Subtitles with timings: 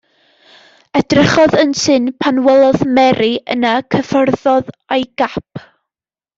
[1.01, 5.67] Edrychodd yn syn pan welodd Mary, yna cyffyrddodd â'i gap.